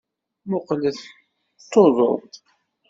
[0.45, 0.99] Mmuqqlet!
[1.59, 2.33] D tuḍut!